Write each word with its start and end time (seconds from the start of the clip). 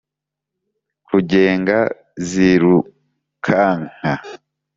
kugenga 1.07 1.77
zirukanka 2.29 4.11